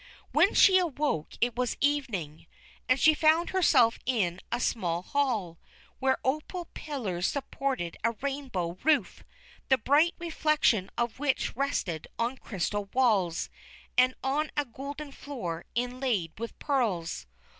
[0.31, 2.47] When she awoke it was evening,
[2.89, 5.59] and she found herself in a small hall,
[5.99, 9.23] where opal pillars supported a rainbow roof,
[9.69, 13.51] the bright reflection of which rested on crystal walls
[13.95, 17.27] and on a golden floor inlaid with pearls.